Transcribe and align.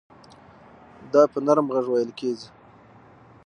دا 1.11 1.21
په 1.31 1.37
نرم 1.45 1.67
غږ 1.73 1.85
وېل 1.89 2.11
کېږي. 2.19 2.49